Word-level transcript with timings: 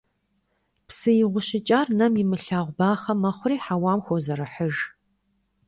Псы 0.87 1.11
игъущыкӀар 1.23 1.87
нэм 1.97 2.13
имылъагъу 2.21 2.75
бахъэ 2.77 3.13
мэхъури 3.21 3.57
хьэуам 3.63 3.99
хозэрыхьыж. 4.05 4.75